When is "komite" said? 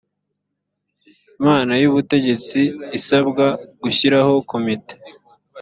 4.49-4.93